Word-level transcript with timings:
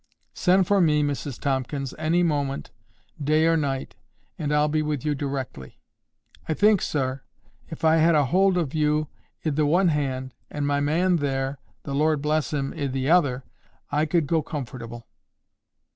"Send 0.33 0.65
for 0.65 0.81
me, 0.81 1.03
Mrs 1.03 1.39
Tomkins, 1.39 1.93
any 1.99 2.23
moment, 2.23 2.71
day 3.23 3.45
or 3.45 3.55
night, 3.55 3.93
and 4.35 4.51
I'll 4.51 4.67
be 4.67 4.81
with 4.81 5.05
you 5.05 5.13
directly." 5.13 5.79
"I 6.49 6.55
think, 6.55 6.81
sir, 6.81 7.21
if 7.69 7.85
I 7.85 7.97
had 7.97 8.15
a 8.15 8.25
hold 8.25 8.57
ov 8.57 8.73
you 8.73 9.09
i' 9.45 9.51
the 9.51 9.67
one 9.67 9.89
hand, 9.89 10.33
and 10.49 10.65
my 10.65 10.79
man 10.79 11.17
there, 11.17 11.59
the 11.83 11.93
Lord 11.93 12.19
bless 12.19 12.51
him, 12.51 12.73
i' 12.75 12.87
the 12.87 13.11
other, 13.11 13.43
I 13.91 14.07
could 14.07 14.25
go 14.25 14.41
comfortable." 14.41 15.05